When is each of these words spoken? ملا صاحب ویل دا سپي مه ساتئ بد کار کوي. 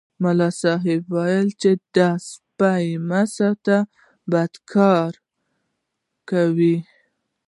ملا 0.23 0.49
صاحب 0.61 1.01
ویل 1.15 1.47
دا 1.95 2.09
سپي 2.29 2.85
مه 3.09 3.21
ساتئ 3.35 3.79
بد 4.31 4.53
کار 4.71 5.11
کوي. 6.29 6.77